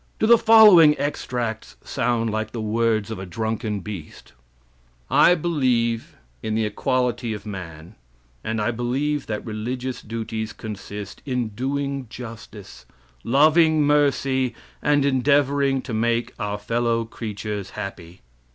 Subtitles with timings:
[0.17, 4.33] Do the following extracts sound like the words of a drunken beast:
[5.11, 7.93] "I believe in the equality of man,
[8.43, 12.87] and I believe that religious duties consist in doing justice,
[13.23, 18.21] loving mercy, and endeavoring to make our fellow creatures happy.